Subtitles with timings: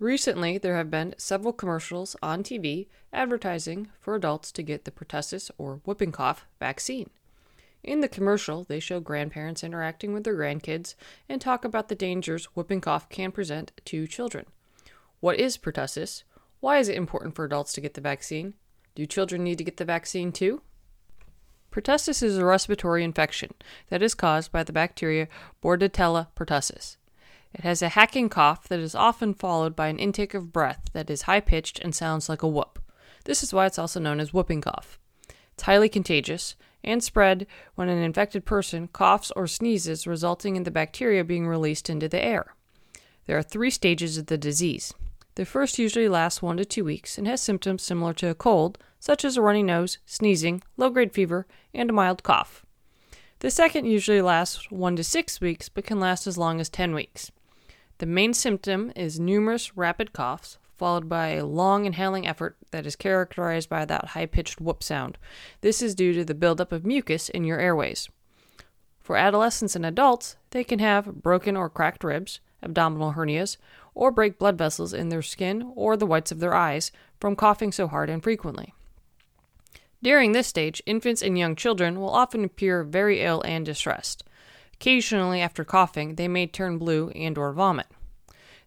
[0.00, 5.50] Recently, there have been several commercials on TV advertising for adults to get the pertussis
[5.58, 7.10] or whooping cough vaccine.
[7.84, 10.94] In the commercial, they show grandparents interacting with their grandkids
[11.28, 14.46] and talk about the dangers whooping cough can present to children.
[15.20, 16.22] What is pertussis?
[16.60, 18.54] Why is it important for adults to get the vaccine?
[18.94, 20.62] Do children need to get the vaccine too?
[21.70, 23.52] Pertussis is a respiratory infection
[23.90, 25.28] that is caused by the bacteria
[25.62, 26.96] Bordetella pertussis.
[27.52, 31.10] It has a hacking cough that is often followed by an intake of breath that
[31.10, 32.78] is high pitched and sounds like a whoop.
[33.24, 34.98] This is why it's also known as whooping cough.
[35.54, 40.70] It's highly contagious and spread when an infected person coughs or sneezes, resulting in the
[40.70, 42.54] bacteria being released into the air.
[43.26, 44.94] There are three stages of the disease.
[45.34, 48.78] The first usually lasts one to two weeks and has symptoms similar to a cold,
[48.98, 52.64] such as a runny nose, sneezing, low grade fever, and a mild cough.
[53.40, 56.94] The second usually lasts one to six weeks but can last as long as 10
[56.94, 57.30] weeks.
[58.00, 62.96] The main symptom is numerous rapid coughs, followed by a long inhaling effort that is
[62.96, 65.18] characterized by that high pitched whoop sound.
[65.60, 68.08] This is due to the buildup of mucus in your airways.
[69.02, 73.58] For adolescents and adults, they can have broken or cracked ribs, abdominal hernias,
[73.94, 76.90] or break blood vessels in their skin or the whites of their eyes
[77.20, 78.72] from coughing so hard and frequently.
[80.02, 84.24] During this stage, infants and young children will often appear very ill and distressed.
[84.80, 87.86] Occasionally, after coughing, they may turn blue and or vomit.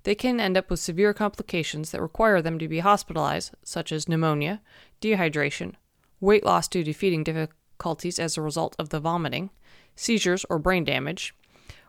[0.03, 4.07] They can end up with severe complications that require them to be hospitalized, such as
[4.07, 4.61] pneumonia,
[5.01, 5.73] dehydration,
[6.19, 9.49] weight loss due to feeding difficulties as a result of the vomiting,
[9.95, 11.33] seizures or brain damage,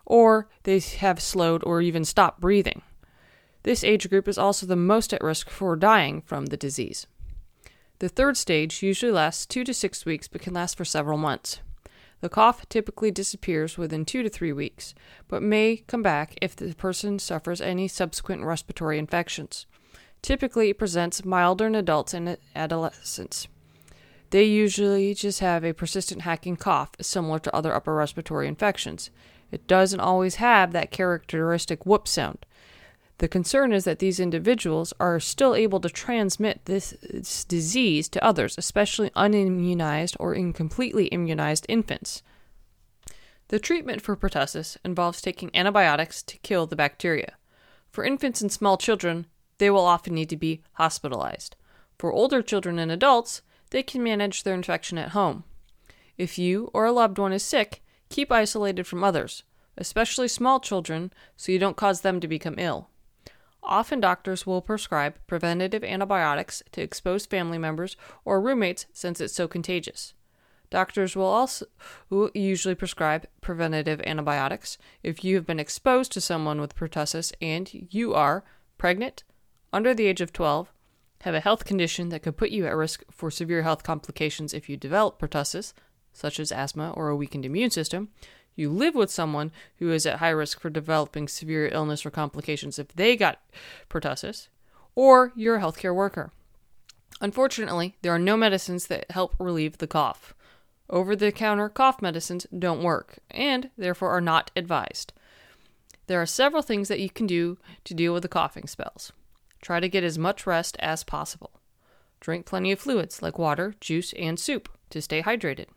[0.07, 2.81] or they have slowed or even stopped breathing.
[3.61, 7.05] This age group is also the most at risk for dying from the disease.
[7.99, 11.59] The third stage usually lasts two to six weeks but can last for several months.
[12.21, 14.95] The cough typically disappears within two to three weeks,
[15.27, 19.65] but may come back if the person suffers any subsequent respiratory infections.
[20.21, 23.47] Typically, it presents milder in adults and adolescents.
[24.31, 29.11] They usually just have a persistent hacking cough, similar to other upper respiratory infections.
[29.51, 32.45] It doesn't always have that characteristic whoop sound.
[33.19, 38.23] The concern is that these individuals are still able to transmit this, this, disease to
[38.23, 42.21] others, especially unimmunized or incompletely immunized infants.
[43.47, 47.35] The treatment for pertussis involves taking antibiotics to kill the bacteria.
[47.89, 49.27] For infants and small children,
[49.59, 51.55] they will often need to be hospitalized.
[51.97, 55.45] For older children and adults, they can manage their infection at home.
[56.17, 59.43] If you or a loved one is sick, keep isolated from others,
[59.77, 62.89] especially small children, so you don't cause them to become ill.
[63.65, 69.47] Often doctors will prescribe preventative antibiotics to exposed family members or roommates since it's so
[69.47, 70.13] contagious.
[70.69, 71.65] Doctors will also
[72.33, 78.13] usually prescribe preventative antibiotics if you have been exposed to someone with pertussis and you
[78.13, 78.43] are
[78.77, 79.23] pregnant,
[79.73, 80.71] under the age of 12,
[81.21, 84.69] have a health condition that could put you at risk for severe health complications if
[84.69, 85.73] you develop pertussis,
[86.13, 88.09] such as asthma or a weakened immune system,
[88.55, 92.79] you live with someone who is at high risk for developing severe illness or complications
[92.79, 93.41] if they got
[93.89, 94.47] pertussis,
[94.95, 96.31] or you're a healthcare worker.
[97.21, 100.33] Unfortunately, there are no medicines that help relieve the cough.
[100.89, 105.13] Over the counter cough medicines don't work and therefore are not advised.
[106.07, 109.11] There are several things that you can do to deal with the coughing spells.
[109.61, 111.51] Try to get as much rest as possible.
[112.19, 115.67] Drink plenty of fluids like water, juice, and soup to stay hydrated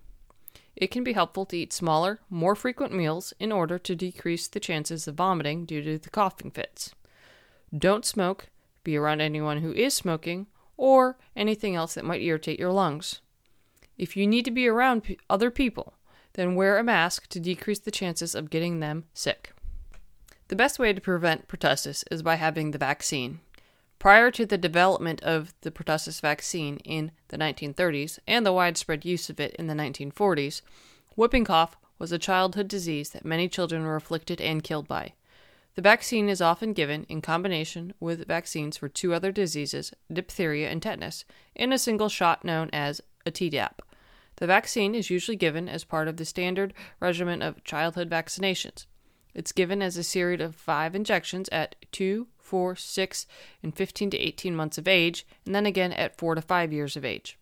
[0.81, 4.61] it can be helpful to eat smaller, more frequent meals in order to decrease the
[4.61, 6.95] chances of vomiting due to the coughing fits.
[7.77, 8.49] Don't smoke,
[8.85, 10.47] be around anyone who is smoking,
[10.77, 13.21] or anything else that might irritate your lungs.
[13.97, 15.95] If you need to be around p- other people,
[16.35, 19.53] then wear a mask to decrease the chances of getting them sick.
[20.47, 23.41] The best way to prevent pertussis is by having the vaccine.
[23.99, 29.29] Prior to the development of the pertussis vaccine in the 1930s and the widespread use
[29.29, 30.63] of it in the 1940s,
[31.17, 35.15] whooping cough was a childhood disease that many children were afflicted and killed by.
[35.75, 40.81] The vaccine is often given in combination with vaccines for two other diseases, diphtheria and
[40.81, 41.25] tetanus,
[41.57, 43.81] in a single shot known as a Tdap.
[44.37, 48.87] The vaccine is usually given as part of the standard regimen of childhood vaccinations.
[49.35, 53.27] It's given as a series of five injections at 2, 4, 6,
[53.63, 56.97] and 15 to 18 months of age, and then again at 4 to 5 years
[56.97, 57.39] of age.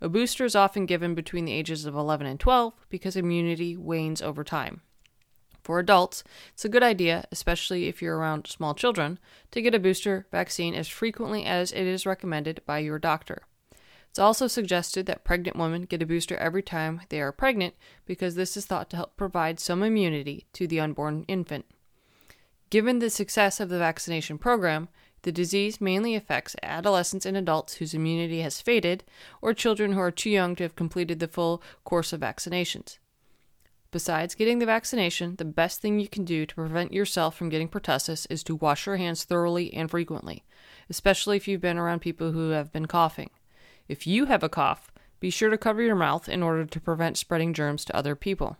[0.00, 4.22] A booster is often given between the ages of 11 and 12 because immunity wanes
[4.22, 4.80] over time.
[5.62, 6.22] For adults,
[6.52, 9.18] it's a good idea, especially if you're around small children,
[9.50, 13.42] to get a booster vaccine as frequently as it is recommended by your doctor.
[14.08, 17.74] It's also suggested that pregnant women get a booster every time they are pregnant
[18.06, 21.66] because this is thought to help provide some immunity to the unborn infant.
[22.68, 24.88] Given the success of the vaccination program,
[25.22, 29.04] the disease mainly affects adolescents and adults whose immunity has faded,
[29.40, 32.98] or children who are too young to have completed the full course of vaccinations.
[33.92, 37.68] Besides getting the vaccination, the best thing you can do to prevent yourself from getting
[37.68, 40.44] pertussis is to wash your hands thoroughly and frequently,
[40.90, 43.30] especially if you've been around people who have been coughing.
[43.88, 47.16] If you have a cough, be sure to cover your mouth in order to prevent
[47.16, 48.56] spreading germs to other people.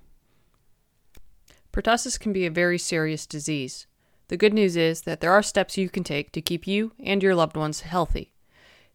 [1.72, 3.86] Pertussis can be a very serious disease.
[4.28, 7.22] The good news is that there are steps you can take to keep you and
[7.22, 8.32] your loved ones healthy.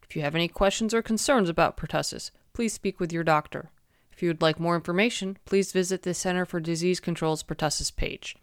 [0.04, 3.72] If you have any questions or concerns about pertussis, please speak with your doctor.
[4.12, 8.36] If you would like more information, please visit the Center for Disease Control's pertussis page.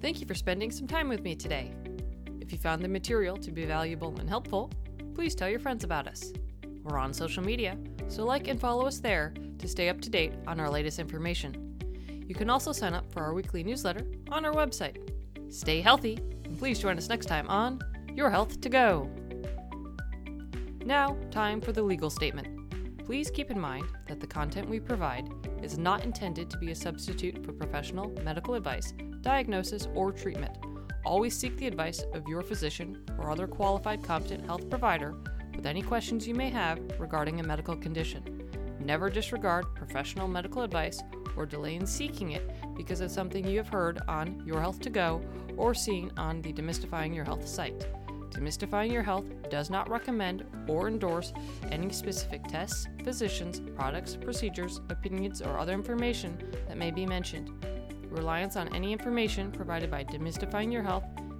[0.00, 1.72] Thank you for spending some time with me today.
[2.40, 4.72] If you found the material to be valuable and helpful,
[5.14, 6.32] please tell your friends about us.
[6.82, 10.32] We're on social media, so like and follow us there to stay up to date
[10.48, 11.78] on our latest information.
[12.26, 14.96] You can also sign up for our weekly newsletter on our website.
[15.50, 17.80] Stay healthy, and please join us next time on
[18.14, 19.10] Your Health to Go.
[20.84, 22.48] Now, time for the legal statement.
[23.04, 25.28] Please keep in mind that the content we provide
[25.62, 28.92] is not intended to be a substitute for professional medical advice,
[29.22, 30.56] diagnosis, or treatment
[31.08, 35.14] Always seek the advice of your physician or other qualified competent health provider
[35.56, 38.47] with any questions you may have regarding a medical condition.
[38.80, 41.02] Never disregard professional medical advice
[41.36, 44.90] or delay in seeking it because of something you have heard on Your Health to
[44.90, 45.20] Go
[45.56, 47.86] or seen on the Demystifying Your Health site.
[48.30, 51.32] Demystifying Your Health does not recommend or endorse
[51.70, 56.38] any specific tests, physicians, products, procedures, opinions, or other information
[56.68, 57.50] that may be mentioned
[58.10, 61.04] reliance on any information provided by Demystifying Your Health,